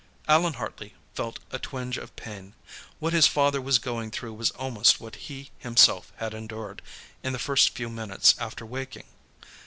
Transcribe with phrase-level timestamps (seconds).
[0.27, 2.55] Allan Hartley felt a twinge of pain.
[2.97, 6.81] What his father was going through was almost what he, himself, had endured,
[7.21, 9.05] in the first few minutes after waking.